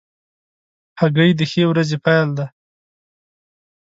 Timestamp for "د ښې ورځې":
1.35-1.97